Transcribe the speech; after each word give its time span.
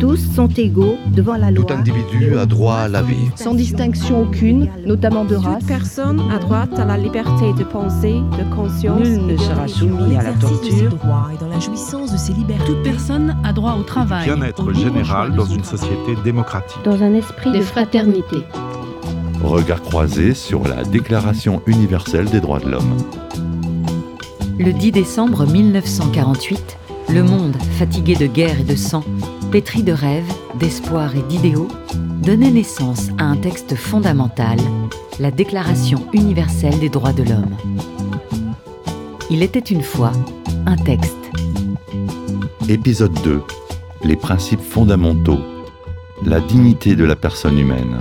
Tous 0.00 0.16
sont 0.34 0.48
égaux 0.48 0.96
devant 1.14 1.36
la 1.36 1.50
loi. 1.50 1.64
Tout 1.64 1.72
individu 1.72 2.36
a 2.36 2.46
droit 2.46 2.76
à 2.76 2.88
la 2.88 3.02
vie. 3.02 3.30
Sans 3.36 3.54
distinction 3.54 4.22
aucune, 4.22 4.68
notamment 4.84 5.24
de 5.24 5.36
race. 5.36 5.58
Toute 5.60 5.68
personne 5.68 6.20
a 6.32 6.38
droit 6.38 6.66
à 6.76 6.84
la 6.84 6.96
liberté 6.96 7.52
de 7.56 7.64
penser, 7.64 8.14
de 8.38 8.54
conscience. 8.54 9.00
Nul 9.00 9.26
ne 9.26 9.36
sera 9.36 9.68
soumis 9.68 10.16
à 10.16 10.22
la 10.22 10.32
torture. 10.32 10.92
et 11.32 11.38
dans 11.38 11.48
la 11.48 11.60
jouissance 11.60 12.12
de 12.12 12.16
ses 12.16 12.32
libertés. 12.32 12.64
Toute 12.66 12.82
personne 12.82 13.36
a 13.44 13.52
droit 13.52 13.76
au 13.78 13.82
travail. 13.82 14.26
Bien-être 14.26 14.72
général 14.72 15.34
dans 15.34 15.46
une 15.46 15.64
société 15.64 16.16
démocratique. 16.24 16.78
Dans 16.84 17.02
un 17.02 17.14
esprit 17.14 17.52
de, 17.52 17.60
fraternité. 17.60 18.38
Regard 19.42 19.82
croisé 19.82 20.34
sur 20.34 20.66
la 20.66 20.82
Déclaration 20.84 21.62
universelle 21.66 22.28
des 22.30 22.40
droits 22.40 22.60
de 22.60 22.70
l'homme. 22.70 22.96
Le 24.58 24.72
10 24.72 24.92
décembre 24.92 25.46
1948, 25.46 26.78
le 27.12 27.22
monde, 27.22 27.56
fatigué 27.78 28.16
de 28.16 28.26
guerre 28.26 28.60
et 28.60 28.64
de 28.64 28.76
sang, 28.76 29.04
pétri 29.54 29.84
de 29.84 29.92
rêves, 29.92 30.34
d'espoir 30.58 31.14
et 31.14 31.22
d'idéaux, 31.22 31.68
donnait 32.24 32.50
naissance 32.50 33.10
à 33.18 33.22
un 33.22 33.36
texte 33.36 33.76
fondamental, 33.76 34.58
la 35.20 35.30
Déclaration 35.30 36.08
universelle 36.12 36.80
des 36.80 36.88
droits 36.88 37.12
de 37.12 37.22
l'homme. 37.22 37.56
Il 39.30 39.44
était 39.44 39.60
une 39.60 39.84
fois 39.84 40.10
un 40.66 40.74
texte. 40.74 41.14
Épisode 42.68 43.14
2. 43.22 43.42
Les 44.02 44.16
principes 44.16 44.58
fondamentaux. 44.58 45.38
La 46.26 46.40
dignité 46.40 46.96
de 46.96 47.04
la 47.04 47.14
personne 47.14 47.56
humaine. 47.56 48.00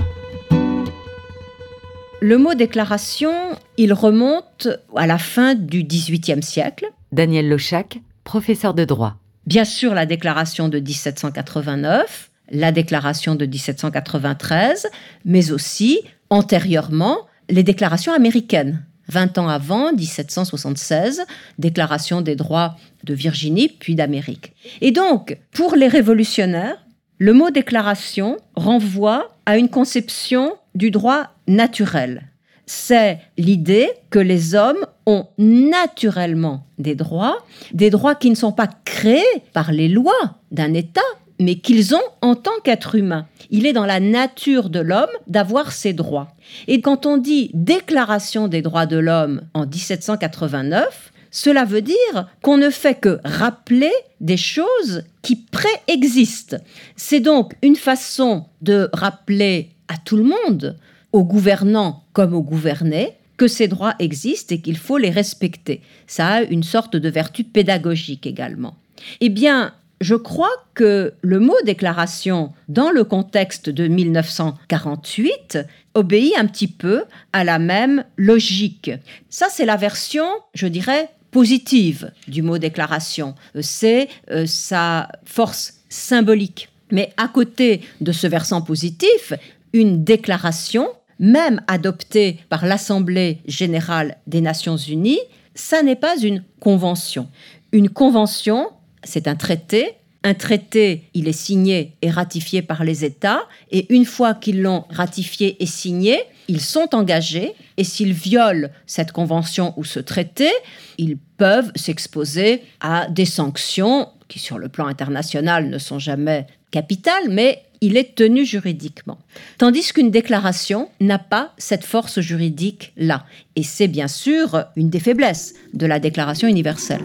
Le 2.19 2.37
mot 2.39 2.55
déclaration, 2.55 3.31
il 3.77 3.93
remonte 3.93 4.69
à 4.95 5.05
la 5.05 5.19
fin 5.19 5.53
du 5.53 5.83
XVIIIe 5.83 6.41
siècle. 6.41 6.87
Daniel 7.11 7.47
Lochac, 7.47 7.99
professeur 8.23 8.73
de 8.73 8.85
droit. 8.85 9.17
Bien 9.45 9.65
sûr, 9.65 9.93
la 9.93 10.05
déclaration 10.05 10.69
de 10.69 10.79
1789, 10.79 12.31
la 12.51 12.71
déclaration 12.71 13.35
de 13.35 13.45
1793, 13.45 14.87
mais 15.25 15.51
aussi, 15.51 16.01
antérieurement, 16.29 17.17
les 17.49 17.63
déclarations 17.63 18.13
américaines. 18.13 18.85
20 19.09 19.37
ans 19.37 19.49
avant, 19.49 19.91
1776, 19.91 21.23
déclaration 21.59 22.21
des 22.21 22.37
droits 22.37 22.77
de 23.03 23.13
Virginie 23.13 23.67
puis 23.67 23.95
d'Amérique. 23.95 24.53
Et 24.79 24.91
donc, 24.91 25.37
pour 25.51 25.75
les 25.75 25.89
révolutionnaires, 25.89 26.77
le 27.17 27.33
mot 27.33 27.49
déclaration 27.49 28.37
renvoie 28.55 29.35
à 29.45 29.57
une 29.57 29.69
conception 29.69 30.55
du 30.73 30.89
droit 30.89 31.33
naturel. 31.47 32.23
C'est 32.65 33.19
l'idée 33.37 33.89
que 34.09 34.19
les 34.19 34.55
hommes 34.55 34.85
ont 35.05 35.27
naturellement 35.37 36.65
des 36.77 36.95
droits, 36.95 37.37
des 37.73 37.89
droits 37.89 38.15
qui 38.15 38.29
ne 38.29 38.35
sont 38.35 38.51
pas 38.51 38.69
créés 38.85 39.23
par 39.53 39.71
les 39.71 39.87
lois 39.87 40.37
d'un 40.51 40.73
État, 40.73 41.01
mais 41.39 41.55
qu'ils 41.55 41.95
ont 41.95 42.03
en 42.21 42.35
tant 42.35 42.59
qu'être 42.63 42.95
humain. 42.95 43.27
Il 43.49 43.65
est 43.65 43.73
dans 43.73 43.85
la 43.85 43.99
nature 43.99 44.69
de 44.69 44.79
l'homme 44.79 45.09
d'avoir 45.27 45.71
ces 45.71 45.93
droits. 45.93 46.29
Et 46.67 46.81
quand 46.81 47.05
on 47.05 47.17
dit 47.17 47.51
Déclaration 47.53 48.47
des 48.47 48.61
droits 48.61 48.85
de 48.85 48.97
l'homme 48.97 49.41
en 49.53 49.65
1789, 49.65 51.11
cela 51.31 51.65
veut 51.65 51.81
dire 51.81 52.27
qu'on 52.43 52.57
ne 52.57 52.69
fait 52.69 52.95
que 52.95 53.19
rappeler 53.25 53.91
des 54.21 54.37
choses 54.37 55.03
qui 55.23 55.35
préexistent. 55.35 56.57
C'est 56.95 57.19
donc 57.19 57.55
une 57.63 57.75
façon 57.75 58.45
de 58.61 58.89
rappeler 58.93 59.71
à 59.87 59.97
tout 59.97 60.15
le 60.15 60.23
monde, 60.23 60.77
aux 61.11 61.23
gouvernants 61.23 62.03
comme 62.13 62.33
aux 62.33 62.43
gouvernés, 62.43 63.17
que 63.37 63.47
ces 63.47 63.67
droits 63.67 63.95
existent 63.99 64.55
et 64.55 64.61
qu'il 64.61 64.77
faut 64.77 64.97
les 64.97 65.09
respecter. 65.09 65.81
Ça 66.07 66.27
a 66.27 66.41
une 66.41 66.63
sorte 66.63 66.95
de 66.95 67.09
vertu 67.09 67.43
pédagogique 67.43 68.27
également. 68.27 68.75
Eh 69.21 69.29
bien, 69.29 69.73
je 70.01 70.15
crois 70.15 70.51
que 70.73 71.13
le 71.21 71.39
mot 71.39 71.55
déclaration, 71.65 72.51
dans 72.67 72.91
le 72.91 73.03
contexte 73.03 73.69
de 73.69 73.87
1948, 73.87 75.59
obéit 75.93 76.33
un 76.37 76.45
petit 76.45 76.67
peu 76.67 77.03
à 77.31 77.43
la 77.43 77.59
même 77.59 78.03
logique. 78.17 78.91
Ça, 79.29 79.47
c'est 79.49 79.65
la 79.65 79.77
version, 79.77 80.25
je 80.53 80.67
dirais, 80.67 81.09
positive 81.31 82.11
du 82.27 82.41
mot 82.41 82.57
déclaration. 82.57 83.35
C'est 83.61 84.09
euh, 84.29 84.45
sa 84.45 85.09
force 85.25 85.81
symbolique. 85.89 86.69
Mais 86.91 87.13
à 87.17 87.27
côté 87.27 87.81
de 88.01 88.11
ce 88.11 88.27
versant 88.27 88.61
positif, 88.61 89.33
une 89.73 90.03
déclaration, 90.03 90.89
même 91.19 91.61
adoptée 91.67 92.39
par 92.49 92.65
l'Assemblée 92.65 93.39
générale 93.45 94.17
des 94.27 94.41
Nations 94.41 94.77
unies, 94.77 95.19
ça 95.55 95.83
n'est 95.83 95.95
pas 95.95 96.17
une 96.17 96.43
convention. 96.59 97.29
Une 97.71 97.89
convention, 97.89 98.69
c'est 99.03 99.27
un 99.27 99.35
traité. 99.35 99.95
Un 100.23 100.35
traité, 100.35 101.09
il 101.13 101.27
est 101.27 101.33
signé 101.33 101.97
et 102.01 102.09
ratifié 102.09 102.61
par 102.61 102.85
les 102.85 103.03
États, 103.03 103.41
et 103.71 103.93
une 103.93 104.05
fois 104.05 104.33
qu'ils 104.33 104.61
l'ont 104.61 104.85
ratifié 104.89 105.61
et 105.61 105.65
signé, 105.65 106.17
ils 106.47 106.61
sont 106.61 106.95
engagés, 106.95 107.53
et 107.75 107.83
s'ils 107.83 108.13
violent 108.13 108.69
cette 108.85 109.11
convention 109.11 109.73
ou 109.75 109.83
ce 109.83 109.99
traité, 109.99 110.49
ils 110.97 111.17
peuvent 111.17 111.73
s'exposer 111.75 112.63
à 112.79 113.07
des 113.09 113.25
sanctions 113.25 114.07
qui, 114.29 114.39
sur 114.39 114.59
le 114.59 114.69
plan 114.69 114.87
international, 114.87 115.69
ne 115.69 115.77
sont 115.77 115.99
jamais 115.99 116.47
capitales, 116.71 117.29
mais 117.29 117.61
il 117.83 117.97
est 117.97 118.15
tenu 118.15 118.45
juridiquement. 118.45 119.19
Tandis 119.57 119.91
qu'une 119.91 120.09
déclaration 120.09 120.87
n'a 121.01 121.19
pas 121.19 121.51
cette 121.57 121.83
force 121.83 122.21
juridique-là. 122.21 123.25
Et 123.57 123.63
c'est 123.63 123.89
bien 123.89 124.07
sûr 124.07 124.63
une 124.77 124.89
des 124.89 125.01
faiblesses 125.01 125.53
de 125.73 125.85
la 125.85 125.99
Déclaration 125.99 126.47
universelle. 126.47 127.01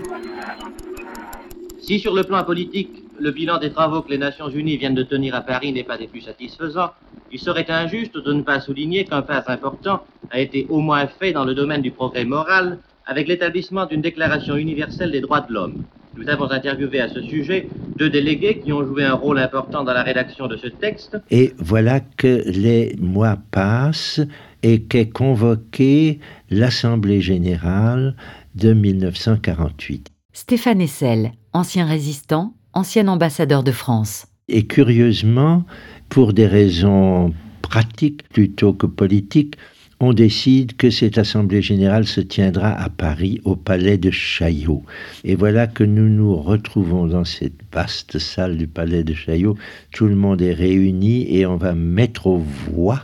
Si 1.81 1.99
sur 1.99 2.15
le 2.15 2.23
plan 2.23 2.45
politique, 2.45 3.03
le 3.19 3.33
bilan 3.33 3.59
des 3.59 3.73
travaux 3.73 4.03
que 4.03 4.11
les 4.11 4.19
Nations 4.19 4.49
Unies 4.49 4.77
viennent 4.77 4.95
de 4.95 5.03
tenir 5.03 5.35
à 5.35 5.41
Paris 5.41 5.73
n'est 5.73 5.83
pas 5.83 5.99
des 5.99 6.07
plus 6.07 6.21
satisfaisants, 6.21 6.91
il 7.33 7.41
serait 7.41 7.69
injuste 7.69 8.17
de 8.17 8.33
ne 8.33 8.43
pas 8.43 8.61
souligner 8.61 9.05
qu'un 9.05 9.23
pas 9.23 9.43
important 9.49 10.05
a 10.31 10.39
été 10.39 10.67
au 10.69 10.79
moins 10.79 11.09
fait 11.09 11.33
dans 11.33 11.45
le 11.45 11.57
domaine 11.57 11.83
du 11.83 11.91
progrès 11.91 12.25
moral 12.25 12.79
avec 13.05 13.27
l'établissement 13.27 13.87
d'une 13.87 14.01
déclaration 14.01 14.55
universelle 14.55 15.11
des 15.11 15.23
droits 15.23 15.41
de 15.41 15.53
l'homme. 15.53 15.83
Nous 16.19 16.29
avons 16.29 16.51
interviewé 16.51 17.01
à 17.01 17.09
ce 17.09 17.23
sujet 17.23 17.69
deux 17.97 18.11
délégués 18.11 18.59
qui 18.59 18.73
ont 18.73 18.85
joué 18.85 19.05
un 19.05 19.15
rôle 19.15 19.39
important 19.39 19.85
dans 19.85 19.93
la 19.93 20.03
rédaction 20.03 20.49
de 20.49 20.57
ce 20.57 20.67
texte. 20.67 21.17
Et 21.31 21.55
voilà 21.59 22.01
que 22.01 22.43
les 22.47 22.97
mois 22.99 23.39
passent 23.53 24.21
et 24.65 24.83
qu'est 24.83 25.11
convoquée 25.11 26.19
l'Assemblée 26.51 27.21
générale 27.21 28.17
de 28.57 28.73
1948. 28.73 30.09
Stéphane 30.33 30.81
Essel, 30.81 31.31
ancien 31.53 31.87
résistant, 31.87 32.55
ancien 32.73 33.07
ambassadeur 33.07 33.63
de 33.63 33.71
France. 33.73 34.27
Et 34.49 34.67
curieusement, 34.67 35.65
pour 36.09 36.33
des 36.33 36.49
raisons 36.49 37.33
pratiques 37.63 38.29
plutôt 38.31 38.73
que 38.73 38.87
politiques, 38.87 39.55
on 40.01 40.13
décide 40.13 40.77
que 40.77 40.91
cette 40.91 41.19
Assemblée 41.19 41.61
générale 41.61 42.07
se 42.07 42.21
tiendra 42.21 42.71
à 42.71 42.89
Paris, 42.89 43.41
au 43.45 43.57
palais 43.57 43.99
de 43.99 44.11
Chaillot. 44.11 44.83
Et 45.25 45.35
voilà 45.35 45.67
que 45.67 45.83
nous 45.83 46.09
nous 46.09 46.37
retrouvons 46.37 47.07
dans 47.07 47.25
cette 47.25 47.61
vaste 47.73 48.19
salle 48.19 48.57
du 48.57 48.69
palais 48.69 49.03
de 49.03 49.15
Chaillot. 49.15 49.57
Tout 49.93 50.07
le 50.07 50.15
monde 50.15 50.41
est 50.41 50.53
réuni 50.53 51.27
et 51.37 51.47
on 51.47 51.57
va 51.57 51.75
mettre 51.75 52.29
aux 52.29 52.39
voix 52.39 53.03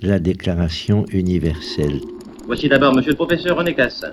la 0.00 0.20
Déclaration 0.20 1.04
universelle. 1.10 2.00
Voici 2.46 2.68
d'abord 2.68 2.94
Monsieur 2.94 3.10
le 3.10 3.16
professeur 3.16 3.56
René 3.56 3.74
Cassin. 3.74 4.12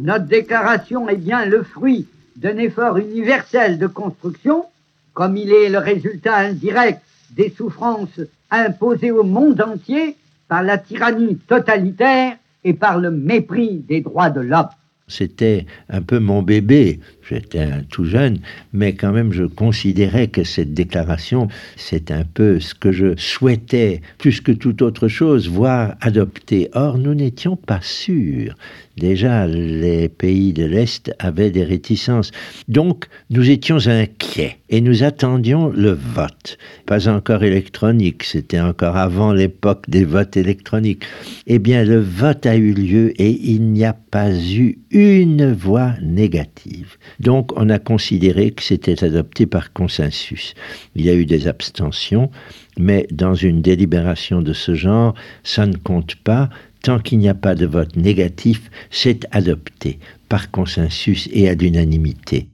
Notre 0.00 0.26
déclaration 0.26 1.08
est 1.08 1.16
bien 1.16 1.44
le 1.44 1.62
fruit 1.62 2.06
d'un 2.36 2.56
effort 2.56 2.96
universel 2.96 3.78
de 3.78 3.86
construction, 3.86 4.64
comme 5.12 5.36
il 5.36 5.52
est 5.52 5.68
le 5.68 5.78
résultat 5.78 6.36
indirect 6.36 7.00
des 7.30 7.52
souffrances 7.56 8.20
imposées 8.50 9.10
au 9.10 9.24
monde 9.24 9.60
entier 9.60 10.16
par 10.48 10.62
la 10.62 10.78
tyrannie 10.78 11.36
totalitaire 11.36 12.36
et 12.64 12.72
par 12.72 12.98
le 12.98 13.10
mépris 13.10 13.84
des 13.88 14.00
droits 14.00 14.30
de 14.30 14.40
l'homme. 14.40 14.68
C'était 15.08 15.66
un 15.88 16.02
peu 16.02 16.18
mon 16.18 16.42
bébé. 16.42 16.98
J'étais 17.28 17.68
tout 17.90 18.04
jeune, 18.04 18.40
mais 18.72 18.94
quand 18.94 19.12
même, 19.12 19.32
je 19.32 19.44
considérais 19.44 20.26
que 20.26 20.42
cette 20.42 20.74
déclaration, 20.74 21.46
c'est 21.76 22.10
un 22.10 22.24
peu 22.24 22.58
ce 22.58 22.74
que 22.74 22.90
je 22.90 23.14
souhaitais, 23.16 24.00
plus 24.18 24.40
que 24.40 24.50
toute 24.50 24.82
autre 24.82 25.06
chose, 25.06 25.48
voir 25.48 25.94
adopter. 26.00 26.70
Or, 26.72 26.98
nous 26.98 27.14
n'étions 27.14 27.54
pas 27.54 27.80
sûrs. 27.82 28.56
Déjà, 28.96 29.46
les 29.46 30.08
pays 30.08 30.54
de 30.54 30.64
l'Est 30.64 31.14
avaient 31.18 31.50
des 31.50 31.64
réticences. 31.64 32.30
Donc, 32.68 33.04
nous 33.28 33.50
étions 33.50 33.86
inquiets 33.88 34.56
et 34.70 34.80
nous 34.80 35.02
attendions 35.04 35.68
le 35.68 35.90
vote. 35.90 36.56
Pas 36.86 37.08
encore 37.08 37.44
électronique, 37.44 38.24
c'était 38.24 38.60
encore 38.60 38.96
avant 38.96 39.34
l'époque 39.34 39.84
des 39.88 40.04
votes 40.04 40.38
électroniques. 40.38 41.04
Eh 41.46 41.58
bien, 41.58 41.84
le 41.84 42.00
vote 42.00 42.46
a 42.46 42.56
eu 42.56 42.72
lieu 42.72 43.12
et 43.20 43.30
il 43.30 43.64
n'y 43.64 43.84
a 43.84 43.92
pas 43.92 44.32
eu 44.32 44.78
une 44.90 45.52
voix 45.52 45.92
négative. 46.00 46.96
Donc, 47.20 47.52
on 47.54 47.68
a 47.68 47.78
considéré 47.78 48.52
que 48.52 48.62
c'était 48.62 49.04
adopté 49.04 49.44
par 49.44 49.74
consensus. 49.74 50.54
Il 50.94 51.04
y 51.04 51.10
a 51.10 51.14
eu 51.14 51.26
des 51.26 51.48
abstentions, 51.48 52.30
mais 52.78 53.06
dans 53.10 53.34
une 53.34 53.60
délibération 53.60 54.40
de 54.40 54.54
ce 54.54 54.74
genre, 54.74 55.14
ça 55.44 55.66
ne 55.66 55.76
compte 55.76 56.16
pas 56.16 56.48
Tant 56.86 57.00
qu'il 57.00 57.18
n'y 57.18 57.28
a 57.28 57.34
pas 57.34 57.56
de 57.56 57.66
vote 57.66 57.96
négatif, 57.96 58.70
c'est 58.92 59.26
adopté 59.32 59.98
par 60.28 60.52
consensus 60.52 61.28
et 61.32 61.48
à 61.48 61.54
l'unanimité. 61.54 62.48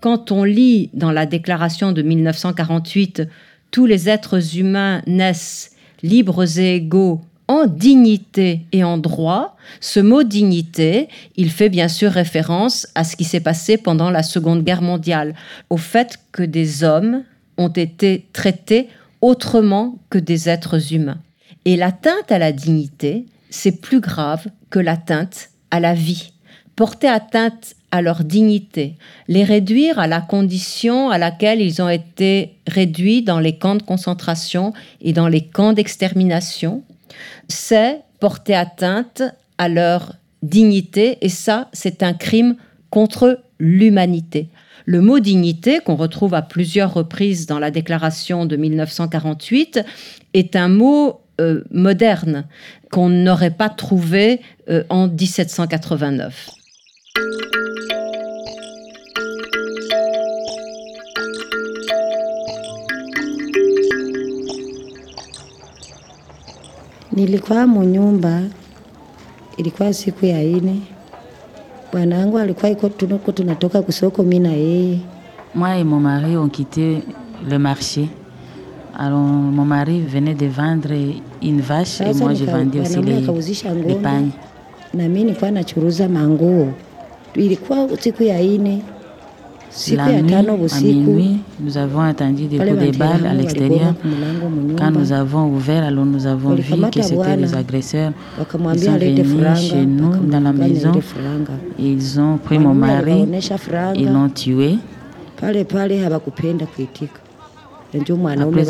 Quand 0.00 0.30
on 0.30 0.44
lit 0.44 0.90
dans 0.94 1.10
la 1.10 1.26
déclaration 1.26 1.90
de 1.90 2.02
1948 2.02 3.22
Tous 3.72 3.86
les 3.86 4.08
êtres 4.08 4.58
humains 4.58 5.02
naissent 5.08 5.72
libres 6.04 6.60
et 6.60 6.76
égaux 6.76 7.20
en 7.62 7.66
dignité 7.66 8.66
et 8.72 8.84
en 8.84 8.98
droit, 8.98 9.56
ce 9.80 10.00
mot 10.00 10.22
dignité, 10.22 11.08
il 11.36 11.50
fait 11.50 11.68
bien 11.68 11.88
sûr 11.88 12.10
référence 12.10 12.86
à 12.94 13.04
ce 13.04 13.16
qui 13.16 13.24
s'est 13.24 13.40
passé 13.40 13.76
pendant 13.76 14.10
la 14.10 14.22
Seconde 14.22 14.62
Guerre 14.64 14.82
mondiale, 14.82 15.34
au 15.70 15.76
fait 15.76 16.18
que 16.32 16.42
des 16.42 16.84
hommes 16.84 17.22
ont 17.56 17.68
été 17.68 18.26
traités 18.32 18.88
autrement 19.20 19.98
que 20.10 20.18
des 20.18 20.48
êtres 20.48 20.92
humains. 20.92 21.18
Et 21.64 21.76
l'atteinte 21.76 22.30
à 22.30 22.38
la 22.38 22.52
dignité, 22.52 23.26
c'est 23.50 23.80
plus 23.80 24.00
grave 24.00 24.46
que 24.70 24.78
l'atteinte 24.78 25.50
à 25.70 25.80
la 25.80 25.94
vie. 25.94 26.32
Porter 26.76 27.08
atteinte 27.08 27.74
à 27.90 28.02
leur 28.02 28.24
dignité, 28.24 28.96
les 29.28 29.44
réduire 29.44 29.98
à 29.98 30.06
la 30.06 30.20
condition 30.20 31.08
à 31.10 31.16
laquelle 31.16 31.60
ils 31.62 31.80
ont 31.80 31.88
été 31.88 32.56
réduits 32.66 33.22
dans 33.22 33.40
les 33.40 33.56
camps 33.56 33.76
de 33.76 33.82
concentration 33.82 34.74
et 35.00 35.14
dans 35.14 35.28
les 35.28 35.40
camps 35.40 35.72
d'extermination, 35.72 36.82
c'est 37.48 38.00
porter 38.20 38.54
atteinte 38.54 39.22
à 39.58 39.68
leur 39.68 40.14
dignité 40.42 41.18
et 41.20 41.28
ça, 41.28 41.68
c'est 41.72 42.02
un 42.02 42.12
crime 42.12 42.56
contre 42.90 43.40
l'humanité. 43.58 44.48
Le 44.84 45.00
mot 45.00 45.18
dignité, 45.18 45.80
qu'on 45.80 45.96
retrouve 45.96 46.34
à 46.34 46.42
plusieurs 46.42 46.94
reprises 46.94 47.46
dans 47.46 47.58
la 47.58 47.72
déclaration 47.72 48.46
de 48.46 48.56
1948, 48.56 49.80
est 50.34 50.54
un 50.54 50.68
mot 50.68 51.20
euh, 51.40 51.64
moderne 51.72 52.44
qu'on 52.92 53.08
n'aurait 53.08 53.50
pas 53.50 53.68
trouvé 53.68 54.40
euh, 54.70 54.84
en 54.88 55.08
1789. 55.08 56.50
Nilikuwa 67.16 67.66
munyumba, 67.66 68.42
ilikuwa 69.56 69.92
siku 69.92 70.26
ya 70.26 70.42
ine. 70.42 70.80
Bwana 71.92 72.18
wangu 72.18 72.38
alikuwa 72.38 72.70
iko 72.70 72.88
tunako 72.88 73.32
tunatoka 73.32 73.82
kusoko 73.82 74.22
mimi 74.22 74.38
na 74.38 74.48
yeye. 74.52 74.98
Moi 75.54 75.80
et 75.80 75.84
mon 75.84 76.00
mari 76.00 76.36
ont 76.36 76.50
quitté 76.52 77.02
le 77.50 77.58
marché. 77.58 78.08
Alors 78.98 79.18
mon 79.20 79.64
mari 79.64 80.00
venait 80.02 80.34
de 80.34 80.46
vendre 80.46 80.90
une 81.42 81.60
vache 81.62 82.00
et 82.02 82.12
moi 82.14 82.34
je 82.34 82.44
vendais 82.44 82.80
aussi 82.80 83.00
les, 83.02 83.20
les 83.86 83.94
pagnes. 83.94 84.30
Na 84.94 85.08
mimi 85.08 85.24
nilikuwa 85.24 85.50
nachuruza 85.50 86.08
manguo. 86.08 86.68
Ilikuwa 87.34 87.88
siku 88.00 88.22
ya 88.22 88.40
ine. 88.40 88.82
À 89.98 90.80
minuit, 90.80 91.38
nous 91.60 91.76
avons 91.76 92.00
entendu 92.02 92.46
des 92.46 92.56
coups 92.58 92.70
de 92.70 92.96
balles 92.98 93.26
à 93.26 93.34
l'extérieur. 93.34 93.94
Quand 94.78 94.90
nous 94.90 95.12
avons 95.12 95.46
ouvert, 95.48 95.84
alors 95.84 96.04
nous 96.04 96.26
avons 96.26 96.54
vu 96.54 96.62
que 96.90 97.02
c'était 97.02 97.36
les 97.36 97.54
agresseurs. 97.54 98.12
Ils 98.38 98.80
sont 98.80 98.98
venus 98.98 99.58
chez 99.58 99.86
nous 99.86 100.16
dans 100.16 100.40
la 100.40 100.52
maison. 100.52 100.92
Ils 101.78 102.20
ont 102.20 102.38
pris 102.38 102.58
mon 102.58 102.74
mari, 102.74 103.26
ils 103.96 104.12
l'ont 104.12 104.28
tué. 104.28 104.76
Après 105.42 105.60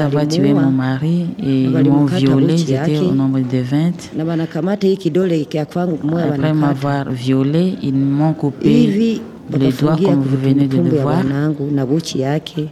avoir 0.01 0.29
tué 0.29 0.53
mon 0.53 0.71
mari 0.71 1.27
et 1.43 1.63
ils 1.63 1.71
m'ont 1.71 2.05
violé, 2.05 2.57
j'étais 2.57 2.99
au 2.99 3.13
nombre 3.13 3.41
de 3.41 3.59
20. 3.59 4.17
na 4.17 4.25
wanakamata 4.25 4.87
hii 4.87 4.97
kidole 4.97 5.45
kia 5.45 5.65
kwangu 5.65 5.99
moya 6.05 6.27
Après 6.27 6.53
m'avoir 6.53 7.11
violé, 7.11 7.75
ils 7.83 7.95
m'ont 7.95 8.35
coupé 8.35 9.21
les 9.51 9.73
doigts 9.73 9.97
comme 9.97 10.23
vous 10.23 10.37
venez 10.37 10.67
de 10.67 10.77
le 10.77 11.01
voir. 11.01 11.17
Wanangu 11.19 11.71
na 11.73 11.87
buchi 11.87 12.21
yake. 12.21 12.69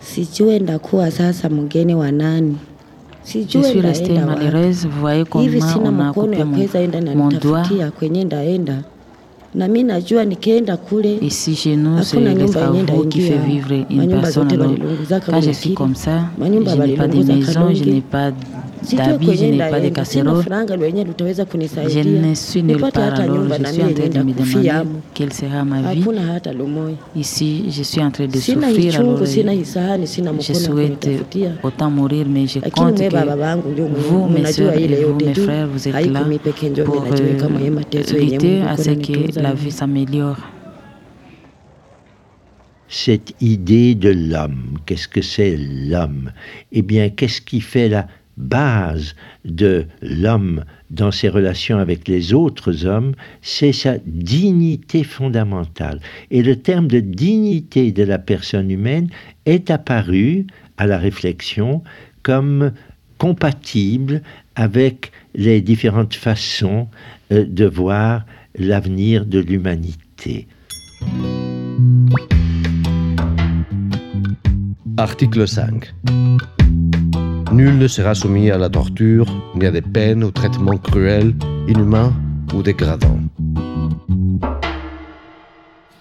Sijue 0.00 0.58
ndakuwa 0.58 1.10
sasa 1.10 1.48
mgeni 1.48 1.94
wa 1.94 2.12
nani, 2.12 2.56
Je 3.26 3.62
suis 3.62 3.80
restée 3.80 4.18
malheureuse. 4.20 4.84
Vous 4.86 5.00
voyez 5.00 5.24
comment 5.24 5.48
sina 5.48 5.90
on 5.90 6.00
a 6.00 6.10
mkono 6.10 6.36
coupé 6.36 7.14
mon, 7.14 7.28
doigt. 7.28 7.90
kwenye 7.98 8.24
ndaenda, 8.24 8.82
na 9.54 9.68
mi 9.68 9.82
najua 9.82 10.24
nikienda 10.24 10.76
kule 10.76 11.18
Ici 11.22 11.54
chez 11.56 11.76
nous, 11.76 12.02
c'est 12.02 12.20
yenye 12.20 12.44
travaux 12.50 13.04
qui 13.08 13.20
fait 13.20 13.38
vivre 13.38 13.72
une 13.90 14.08
personne. 14.20 14.48
quand 15.26 15.40
je 15.40 15.52
suis 15.52 15.74
comme 15.74 15.94
ça, 15.94 16.24
je 16.38 16.44
n'ai 16.44 16.96
pas 16.96 17.08
de 17.08 17.22
maison, 17.22 17.72
je 17.72 17.84
n'ai 17.84 18.00
pas 18.02 18.30
D'habits, 18.92 19.36
je 19.36 19.44
n'ai 19.46 19.58
pas 19.58 19.80
de 19.80 19.88
casserole. 19.88 20.44
Je 20.44 22.00
ne 22.00 22.34
suis 22.34 22.62
nulle 22.62 22.80
part, 22.80 23.14
alors 23.20 23.48
je 23.48 23.64
suis 23.64 23.82
en 23.82 23.92
train 23.92 24.08
de 24.08 24.22
me 24.22 24.32
demander 24.32 24.88
quelle 25.14 25.32
sera 25.32 25.64
ma 25.64 25.92
vie. 25.92 26.04
Ici, 27.16 27.64
je 27.70 27.82
suis 27.82 28.02
en 28.02 28.10
train 28.10 28.26
de 28.26 28.36
souffrir, 28.38 29.00
alors 29.00 29.26
sina 29.26 29.52
je 30.38 30.52
souhaite 30.52 31.08
autant 31.62 31.90
mourir, 31.90 32.26
mais 32.28 32.46
je 32.46 32.58
compte 32.60 32.98
que 32.98 34.08
vous, 34.08 34.26
mes 34.28 34.52
soeurs 34.52 34.74
et 34.76 34.86
vous, 35.02 35.14
mes 35.14 35.34
frères, 35.34 35.68
vous 35.68 35.88
êtes 35.88 36.06
là 36.10 36.22
pour 36.84 37.04
euh, 37.04 38.18
lutter 38.20 38.62
à 38.62 38.76
ce 38.76 38.90
que 38.90 39.40
la 39.40 39.54
vie 39.54 39.70
s'améliore. 39.70 40.36
Cette 42.88 43.34
idée 43.40 43.94
de 43.94 44.10
l'homme, 44.10 44.78
qu'est-ce 44.86 45.08
que 45.08 45.20
c'est 45.22 45.56
l'homme 45.56 46.30
Eh 46.70 46.82
bien, 46.82 47.08
qu'est-ce 47.10 47.40
qui 47.40 47.60
fait 47.60 47.88
la 47.88 48.06
base 48.36 49.14
de 49.44 49.86
l'homme 50.02 50.64
dans 50.90 51.10
ses 51.10 51.28
relations 51.28 51.78
avec 51.78 52.08
les 52.08 52.32
autres 52.32 52.86
hommes 52.86 53.14
C'est 53.42 53.72
sa 53.72 53.96
dignité 54.06 55.04
fondamentale. 55.04 56.00
Et 56.30 56.42
le 56.42 56.56
terme 56.56 56.88
de 56.88 57.00
dignité 57.00 57.92
de 57.92 58.02
la 58.02 58.18
personne 58.18 58.70
humaine 58.70 59.08
est 59.46 59.70
apparu 59.70 60.46
à 60.76 60.86
la 60.86 60.98
réflexion 60.98 61.82
comme 62.22 62.72
compatible 63.18 64.22
avec 64.56 65.12
les 65.34 65.60
différentes 65.60 66.14
façons 66.14 66.88
euh, 67.32 67.44
de 67.46 67.64
voir 67.64 68.24
l'avenir 68.56 69.26
de 69.26 69.38
l'humanité. 69.38 70.46
Article 74.96 75.48
5. 75.48 75.92
Nul 77.54 77.78
ne 77.78 77.86
sera 77.86 78.16
soumis 78.16 78.50
à 78.50 78.58
la 78.58 78.68
torture, 78.68 79.26
ni 79.54 79.64
à 79.64 79.70
des 79.70 79.80
peines 79.80 80.24
ou 80.24 80.32
traitements 80.32 80.76
cruels, 80.76 81.34
inhumains 81.68 82.12
ou 82.52 82.64
dégradants. 82.64 83.20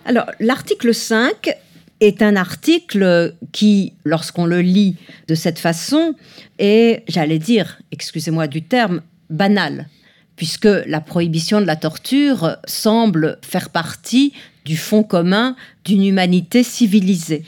Alors, 0.03 0.25
l'article 0.39 0.95
5 0.95 1.55
est 1.99 2.23
un 2.23 2.37
article 2.37 3.35
qui, 3.51 3.93
lorsqu'on 4.03 4.47
le 4.47 4.61
lit 4.61 4.95
de 5.27 5.35
cette 5.35 5.59
façon, 5.59 6.15
est, 6.57 7.03
j'allais 7.07 7.37
dire, 7.37 7.77
excusez-moi 7.91 8.47
du 8.47 8.63
terme, 8.63 9.01
banal, 9.29 9.89
puisque 10.35 10.65
la 10.65 11.01
prohibition 11.01 11.61
de 11.61 11.67
la 11.67 11.75
torture 11.75 12.57
semble 12.65 13.37
faire 13.43 13.69
partie 13.69 14.33
du 14.65 14.75
fond 14.75 15.03
commun 15.03 15.55
d'une 15.85 16.03
humanité 16.03 16.63
civilisée. 16.63 17.43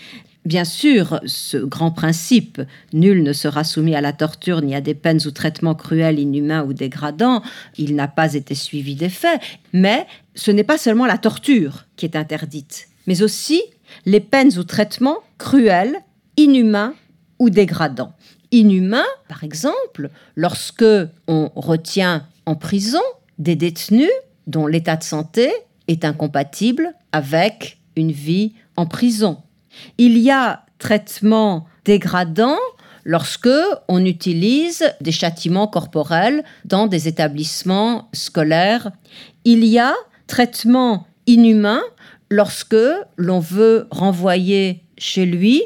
Bien 0.46 0.64
sûr, 0.64 1.20
ce 1.26 1.58
grand 1.58 1.90
principe, 1.90 2.62
nul 2.94 3.24
ne 3.24 3.34
sera 3.34 3.64
soumis 3.64 3.96
à 3.96 4.02
la 4.02 4.14
torture 4.14 4.62
ni 4.62 4.76
à 4.76 4.82
des 4.82 4.94
peines 4.94 5.22
ou 5.26 5.32
traitements 5.32 5.74
cruels, 5.74 6.20
inhumains 6.20 6.64
ou 6.64 6.74
dégradants, 6.74 7.42
il 7.80 7.96
n'a 7.96 8.08
pas 8.08 8.36
été 8.36 8.54
suivi 8.54 8.94
des 8.94 9.10
faits, 9.10 9.42
mais 9.74 10.06
ce 10.36 10.52
n'est 10.52 10.64
pas 10.64 10.78
seulement 10.78 11.08
la 11.08 11.18
torture 11.18 11.86
qui 11.96 12.06
est 12.06 12.16
interdite, 12.16 12.90
mais 13.08 13.24
aussi 13.24 13.60
les 14.06 14.20
peines 14.20 14.56
ou 14.60 14.64
traitements 14.64 15.18
cruels, 15.40 15.98
inhumains 16.38 16.94
ou 17.40 17.50
dégradants. 17.50 18.14
Inhumains, 18.52 19.04
par 19.28 19.44
exemple, 19.44 20.12
lorsque 20.36 20.86
on 21.28 21.50
retient 21.56 22.28
en 22.46 22.56
prison 22.56 23.02
des 23.40 23.56
détenus 23.56 24.12
dont 24.46 24.68
l'état 24.68 24.96
de 24.96 25.04
santé 25.04 25.52
est 25.88 26.06
incompatible 26.06 26.94
avec 27.12 27.80
une 27.96 28.12
vie 28.12 28.54
en 28.78 28.86
prison. 28.86 29.40
Il 29.98 30.18
y 30.18 30.32
a 30.32 30.66
traitement 30.80 31.68
dégradant 31.86 32.58
lorsque 33.04 33.50
on 33.88 34.04
utilise 34.04 34.84
des 35.00 35.12
châtiments 35.12 35.68
corporels 35.68 36.44
dans 36.66 36.88
des 36.88 37.08
établissements 37.08 38.10
scolaires. 38.14 38.92
Il 39.46 39.64
y 39.64 39.80
a 39.80 39.94
traitement 40.28 41.08
inhumain 41.28 41.82
lorsque 42.30 42.76
l'on 43.18 43.40
veut 43.40 43.88
renvoyer 43.92 44.84
chez 44.98 45.26
lui, 45.26 45.62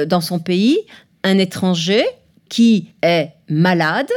euh, 0.00 0.06
dans 0.06 0.20
son 0.20 0.38
pays, 0.38 0.78
un 1.24 1.38
étranger 1.38 2.04
qui 2.48 2.90
est 3.02 3.30
malade 3.48 4.10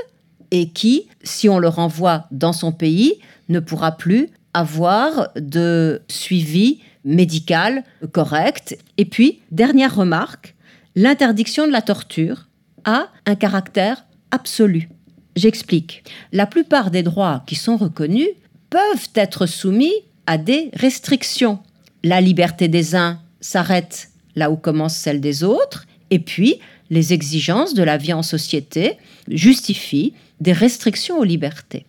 et 0.51 0.69
qui, 0.69 1.07
si 1.23 1.49
on 1.49 1.59
le 1.59 1.67
renvoie 1.67 2.25
dans 2.31 2.53
son 2.53 2.71
pays, 2.71 3.15
ne 3.49 3.59
pourra 3.59 3.97
plus 3.97 4.29
avoir 4.53 5.29
de 5.35 6.01
suivi 6.07 6.79
médical 7.03 7.83
correct. 8.11 8.77
Et 8.97 9.05
puis, 9.05 9.41
dernière 9.51 9.95
remarque, 9.95 10.55
l'interdiction 10.95 11.67
de 11.67 11.71
la 11.71 11.81
torture 11.81 12.47
a 12.85 13.07
un 13.25 13.35
caractère 13.35 14.05
absolu. 14.31 14.89
J'explique. 15.35 16.03
La 16.31 16.45
plupart 16.45 16.91
des 16.91 17.03
droits 17.03 17.43
qui 17.45 17.55
sont 17.55 17.77
reconnus 17.77 18.29
peuvent 18.69 19.09
être 19.15 19.45
soumis 19.45 19.93
à 20.27 20.37
des 20.37 20.69
restrictions. 20.73 21.59
La 22.03 22.21
liberté 22.21 22.67
des 22.67 22.95
uns 22.95 23.19
s'arrête 23.41 24.09
là 24.35 24.51
où 24.51 24.57
commence 24.57 24.95
celle 24.95 25.21
des 25.21 25.43
autres, 25.43 25.85
et 26.11 26.19
puis 26.19 26.59
les 26.89 27.13
exigences 27.13 27.73
de 27.73 27.83
la 27.83 27.97
vie 27.97 28.13
en 28.13 28.23
société 28.23 28.97
justifient 29.27 30.13
des 30.39 30.53
restrictions 30.53 31.19
aux 31.19 31.23
libertés. 31.23 31.85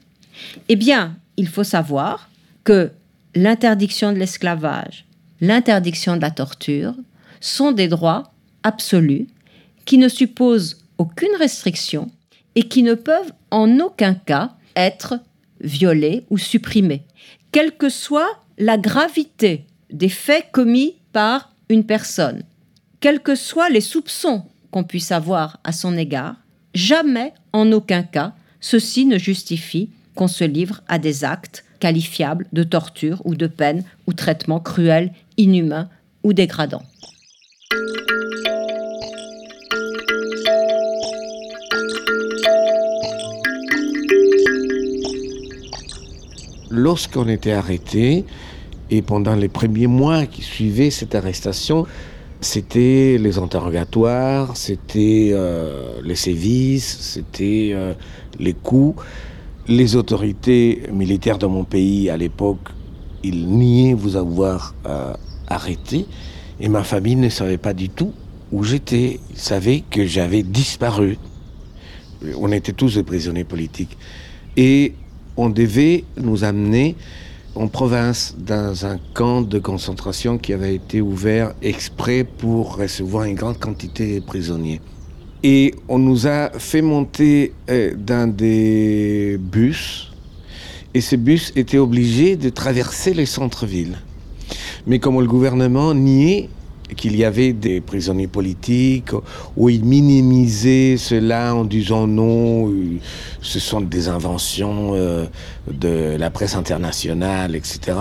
Eh 0.69 0.76
bien, 0.76 1.17
il 1.37 1.49
faut 1.49 1.64
savoir 1.64 2.31
que 2.64 2.93
l'interdiction 3.35 4.13
de 4.13 4.19
l'esclavage, 4.19 5.05
l'interdiction 5.41 6.17
de 6.17 6.23
la 6.23 6.31
torture 6.31 6.95
sont 7.41 7.73
des 7.73 7.89
droits 7.89 8.33
absolus 8.63 9.27
qui 9.85 9.99
ne 9.99 10.09
supposent 10.09 10.79
aucune 10.99 11.35
restriction 11.39 12.11
et 12.55 12.65
qui 12.65 12.83
ne 12.83 12.95
peuvent 12.95 13.33
en 13.51 13.79
aucun 13.81 14.15
cas 14.15 14.53
être 14.77 15.19
violés 15.61 16.25
ou 16.31 16.39
supprimés, 16.39 17.05
quelle 17.53 17.77
que 17.77 17.89
soit 17.89 18.31
la 18.59 18.79
gravité 18.79 19.65
des 19.91 20.09
faits 20.09 20.47
commis 20.53 20.97
par 21.13 21.53
une 21.69 21.85
personne, 21.85 22.43
quels 23.01 23.21
que 23.21 23.35
soient 23.35 23.71
les 23.71 23.81
soupçons 23.81 24.45
qu'on 24.71 24.85
puisse 24.85 25.13
avoir 25.13 25.59
à 25.65 25.73
son 25.73 25.97
égard, 25.97 26.37
jamais, 26.75 27.33
en 27.53 27.73
aucun 27.73 28.03
cas, 28.03 28.35
ceci 28.61 29.07
ne 29.07 29.19
justifie 29.19 29.91
qu'on 30.15 30.29
se 30.29 30.45
livre 30.45 30.83
à 30.87 30.99
des 30.99 31.25
actes 31.25 31.65
qualifiables 31.81 32.47
de 32.53 32.63
torture 32.63 33.21
ou 33.25 33.35
de 33.35 33.47
peine 33.47 33.85
ou 34.07 34.13
traitement 34.13 34.61
cruel, 34.61 35.13
inhumain 35.37 35.89
ou 36.23 36.33
dégradant. 36.33 36.83
Lorsqu'on 46.71 47.29
était 47.29 47.53
arrêté, 47.53 48.25
et 48.91 49.03
pendant 49.03 49.35
les 49.35 49.49
premiers 49.49 49.87
mois 49.87 50.27
qui 50.27 50.43
suivaient 50.43 50.91
cette 50.91 51.15
arrestation, 51.15 51.87
c'était 52.41 53.19
les 53.19 53.39
interrogatoires, 53.39 54.57
c'était 54.57 55.31
euh, 55.33 56.01
les 56.03 56.15
sévices, 56.15 56.99
c'était 57.01 57.71
euh, 57.73 57.93
les 58.39 58.55
coups. 58.55 59.03
Les 59.69 59.95
autorités 59.95 60.83
militaires 60.93 61.38
de 61.38 61.47
mon 61.47 61.64
pays 61.64 62.11
à 62.11 62.17
l'époque, 62.17 62.69
ils 63.23 63.47
niaient 63.47 63.95
vous 63.95 64.17
avoir 64.17 64.75
euh, 64.87 65.12
arrêté 65.49 66.07
et 66.59 66.69
ma 66.69 66.83
famille 66.83 67.17
ne 67.17 67.29
savait 67.29 67.59
pas 67.59 67.75
du 67.75 67.88
tout 67.88 68.12
où 68.52 68.64
j'étais. 68.64 69.21
Ils 69.31 69.38
savaient 69.38 69.83
que 69.88 70.07
j'avais 70.07 70.43
disparu. 70.43 71.19
On 72.38 72.50
était 72.52 72.73
tous 72.73 72.95
des 72.95 73.02
prisonniers 73.02 73.45
politiques. 73.45 73.97
Et 74.57 74.95
on 75.37 75.49
devait 75.49 76.05
nous 76.17 76.45
amener 76.45 76.97
en 77.55 77.67
province, 77.67 78.37
dans 78.38 78.87
un 78.87 78.99
camp 79.12 79.43
de 79.43 79.59
concentration 79.59 80.38
qui 80.38 80.52
avait 80.52 80.75
été 80.75 81.00
ouvert 81.00 81.52
exprès 81.62 82.25
pour 82.25 82.76
recevoir 82.76 83.25
une 83.25 83.35
grande 83.35 83.59
quantité 83.59 84.21
de 84.21 84.25
prisonniers. 84.25 84.81
Et 85.42 85.75
on 85.88 85.99
nous 85.99 86.26
a 86.26 86.50
fait 86.50 86.82
monter 86.82 87.54
euh, 87.70 87.94
dans 87.97 88.30
des 88.30 89.38
bus, 89.40 90.12
et 90.92 91.00
ces 91.00 91.16
bus 91.16 91.52
étaient 91.56 91.78
obligés 91.78 92.37
de 92.37 92.50
traverser 92.50 93.14
les 93.14 93.25
centres-villes. 93.25 93.97
Mais 94.87 94.99
comme 94.99 95.18
le 95.18 95.26
gouvernement 95.26 95.94
niait 95.94 96.50
qu'il 96.97 97.16
y 97.16 97.25
avait 97.25 97.54
des 97.54 97.80
prisonniers 97.80 98.26
politiques, 98.26 99.12
où 99.56 99.70
ils 99.70 99.85
minimisaient 99.85 100.97
cela 100.99 101.54
en 101.54 101.64
disant 101.64 102.06
non, 102.06 102.68
euh, 102.68 102.99
ce 103.40 103.61
sont 103.61 103.80
des 103.80 104.09
inventions 104.09 104.90
euh, 104.94 105.25
de 105.73 106.16
la 106.18 106.30
presse 106.30 106.54
internationale, 106.54 107.54
etc. 107.54 107.97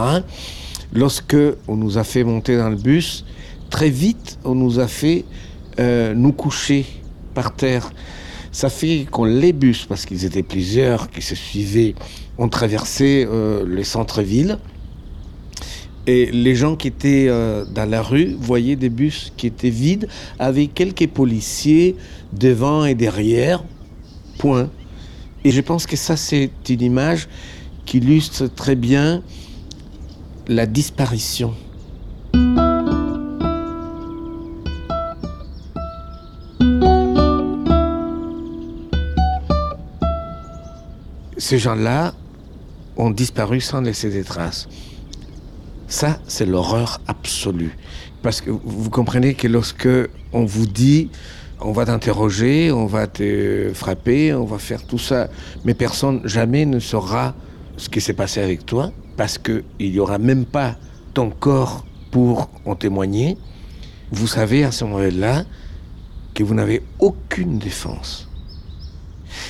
Lorsque 0.91 1.38
on 1.69 1.77
nous 1.77 1.98
a 1.98 2.03
fait 2.03 2.25
monter 2.25 2.58
dans 2.58 2.69
le 2.69 2.75
bus, 2.75 3.24
très 3.69 3.89
vite 3.89 4.39
on 4.43 4.55
nous 4.55 4.79
a 4.79 4.88
fait 4.88 5.24
nous 5.77 6.34
coucher 6.34 6.86
par 7.39 7.55
terre. 7.55 7.93
Ça 8.51 8.69
fait 8.69 9.08
qu'on 9.10 9.24
les 9.24 9.53
bus, 9.53 9.86
parce 9.86 10.05
qu'ils 10.05 10.25
étaient 10.25 10.43
plusieurs 10.43 11.10
qui 11.10 11.22
se 11.22 11.36
suivaient, 11.36 11.96
ont 12.38 12.50
traversé 12.50 13.25
les 13.65 13.86
centres-villes. 13.86 14.58
Et 16.05 16.25
les 16.31 16.55
gens 16.55 16.75
qui 16.75 16.88
étaient 16.88 17.27
euh, 17.29 17.63
dans 17.65 17.88
la 17.89 18.01
rue 18.01 18.36
voyaient 18.39 18.75
des 18.75 18.89
bus 18.89 19.31
qui 19.38 19.48
étaient 19.48 19.69
vides 19.69 20.08
avec 20.39 20.74
quelques 20.74 21.08
policiers 21.08 21.96
devant 22.34 22.84
et 22.84 22.96
derrière. 22.96 23.63
Point. 24.38 24.69
Et 25.46 25.51
je 25.51 25.62
pense 25.62 25.86
que 25.86 25.96
ça, 25.96 26.17
c'est 26.17 26.51
une 26.67 26.81
image 26.81 27.29
qui 27.86 27.98
illustre 28.00 28.48
très 28.48 28.75
bien 28.75 29.22
la 30.48 30.65
disparition. 30.65 31.53
Ces 41.39 41.58
gens-là 41.58 42.13
ont 42.98 43.10
disparu 43.10 43.62
sans 43.62 43.81
laisser 43.81 44.10
des 44.10 44.24
traces. 44.24 44.67
Ça, 45.88 46.19
c'est 46.27 46.46
l'horreur 46.46 47.01
absolue. 47.08 47.75
Parce 48.22 48.41
que 48.41 48.51
vous 48.51 48.89
comprenez 48.89 49.34
que 49.34 49.48
lorsque 49.48 49.89
on 50.34 50.46
vous 50.46 50.67
dit 50.67 51.10
on 51.62 51.72
va 51.72 51.86
t'interroger, 51.86 52.72
on 52.72 52.86
va 52.86 53.08
te 53.08 53.72
frapper, 53.74 54.34
on 54.34 54.46
va 54.46 54.60
faire 54.60 54.86
tout 54.86 54.98
ça, 54.98 55.29
mais 55.65 55.74
personne 55.74 56.22
jamais 56.25 56.65
ne 56.65 56.79
saura 56.79 57.36
ce 57.77 57.89
qui 57.89 58.01
s'est 58.01 58.13
passé 58.13 58.41
avec 58.41 58.65
toi, 58.65 58.91
parce 59.17 59.38
qu'il 59.38 59.63
n'y 59.79 60.00
aura 60.00 60.17
même 60.17 60.46
pas 60.46 60.75
ton 61.13 61.29
corps 61.29 61.86
pour 62.12 62.50
en 62.65 62.75
témoigner, 62.75 63.38
vous 64.12 64.27
savez 64.27 64.63
à 64.63 64.72
ce 64.72 64.86
moment-là 64.86 65.43
que 66.34 66.43
vous 66.43 66.53
n'avez 66.53 66.81
aucune 67.00 67.58
défense. 67.60 68.29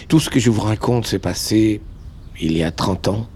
Tout 0.07 0.19
ce 0.19 0.29
que 0.29 0.39
je 0.39 0.49
vous 0.49 0.61
raconte 0.61 1.07
s'est 1.07 1.19
passé 1.19 1.81
il 2.39 2.57
y 2.57 2.63
a 2.63 2.71
30 2.71 3.07
ans. 3.09 3.27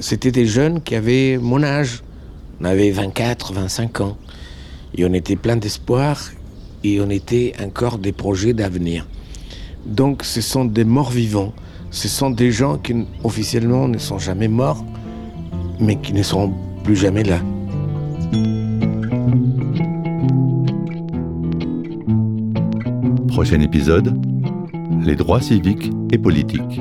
C'était 0.00 0.32
des 0.32 0.46
jeunes 0.46 0.80
qui 0.82 0.94
avaient 0.94 1.38
mon 1.38 1.62
âge, 1.62 2.02
on 2.60 2.64
avait 2.64 2.90
24, 2.90 3.52
25 3.52 4.00
ans. 4.00 4.16
Et 4.94 5.04
on 5.04 5.12
était 5.12 5.36
plein 5.36 5.56
d'espoir 5.56 6.30
et 6.84 7.00
on 7.00 7.10
était 7.10 7.54
encore 7.62 7.98
des 7.98 8.12
projets 8.12 8.52
d'avenir. 8.52 9.06
Donc 9.86 10.22
ce 10.24 10.40
sont 10.40 10.64
des 10.64 10.84
morts 10.84 11.10
vivants. 11.10 11.52
Ce 11.90 12.08
sont 12.08 12.30
des 12.30 12.52
gens 12.52 12.78
qui 12.78 13.06
officiellement 13.24 13.88
ne 13.88 13.98
sont 13.98 14.18
jamais 14.18 14.48
morts, 14.48 14.84
mais 15.78 15.96
qui 15.96 16.12
ne 16.12 16.22
seront 16.22 16.54
plus 16.84 16.96
jamais 16.96 17.22
là. 17.22 17.40
Prochain 23.28 23.60
épisode, 23.60 24.31
les 25.00 25.16
droits 25.16 25.40
civiques 25.40 25.90
et 26.10 26.18
politiques. 26.18 26.80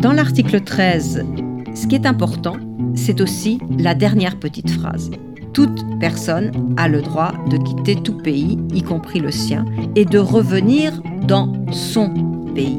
Dans 0.00 0.12
l'article 0.12 0.60
13, 0.60 1.24
ce 1.74 1.86
qui 1.86 1.94
est 1.94 2.06
important, 2.06 2.56
c'est 2.94 3.20
aussi 3.20 3.58
la 3.78 3.94
dernière 3.94 4.38
petite 4.38 4.70
phrase. 4.70 5.10
Toute 5.52 5.84
personne 5.98 6.74
a 6.76 6.88
le 6.88 7.02
droit 7.02 7.32
de 7.50 7.56
quitter 7.56 7.96
tout 7.96 8.16
pays, 8.16 8.58
y 8.72 8.82
compris 8.82 9.20
le 9.20 9.30
sien, 9.30 9.64
et 9.96 10.04
de 10.04 10.18
revenir 10.18 10.92
dans 11.26 11.52
son 11.72 12.10
pays. 12.54 12.78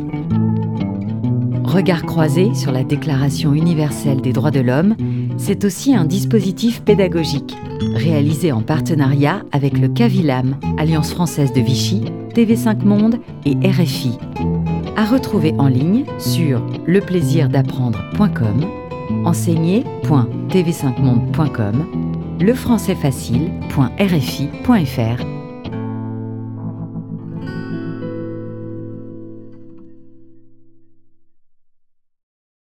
Regard 1.63 2.03
croisé 2.03 2.53
sur 2.55 2.71
la 2.71 2.83
Déclaration 2.83 3.53
universelle 3.53 4.21
des 4.21 4.33
droits 4.33 4.51
de 4.51 4.61
l'homme, 4.61 4.95
c'est 5.39 5.65
aussi 5.65 5.95
un 5.95 6.05
dispositif 6.05 6.83
pédagogique, 6.83 7.57
réalisé 7.95 8.51
en 8.51 8.61
partenariat 8.61 9.41
avec 9.51 9.79
le 9.79 9.87
CAVILAM, 9.87 10.57
Alliance 10.77 11.11
française 11.11 11.51
de 11.53 11.61
Vichy, 11.61 12.03
TV5 12.35 12.83
Monde 12.83 13.15
et 13.45 13.55
RFI. 13.67 14.19
À 14.95 15.05
retrouver 15.05 15.55
en 15.57 15.67
ligne 15.67 16.05
sur 16.19 16.63
leplaisirdapprendre.com 16.85 18.67
enseigner.tv5monde.com, 19.25 21.85
lefrançaisfacile.rfi.fr 22.39 25.38